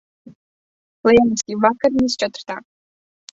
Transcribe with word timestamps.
Lieliski. 1.09 1.59
Vakariņas 1.67 2.17
četratā. 2.25 2.59